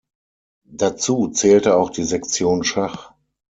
[0.65, 3.13] Dazu zählte auch die Sektion Schach.